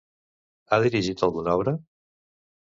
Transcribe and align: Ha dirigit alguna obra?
Ha 0.69 0.79
dirigit 0.85 1.23
alguna 1.29 1.55
obra? 1.61 1.77